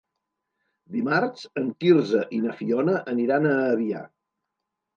Dimarts 0.95 1.43
en 1.61 1.67
Quirze 1.85 2.23
i 2.39 2.41
na 2.47 2.57
Fiona 2.63 2.99
aniran 3.15 3.49
a 3.53 3.55
Avià. 3.77 4.05